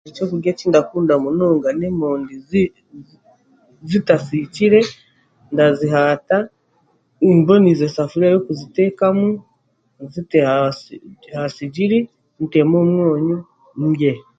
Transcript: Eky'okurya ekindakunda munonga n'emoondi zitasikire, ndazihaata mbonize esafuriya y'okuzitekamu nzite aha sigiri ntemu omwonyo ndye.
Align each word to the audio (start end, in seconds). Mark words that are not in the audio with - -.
Eky'okurya 0.09 0.49
ekindakunda 0.53 1.13
munonga 1.23 1.69
n'emoondi 1.79 2.35
zitasikire, 3.89 4.81
ndazihaata 5.53 6.37
mbonize 7.37 7.83
esafuriya 7.87 8.33
y'okuzitekamu 8.33 9.27
nzite 10.03 10.37
aha 11.33 11.47
sigiri 11.57 11.99
ntemu 12.43 12.75
omwonyo 12.83 13.37
ndye. 13.87 14.13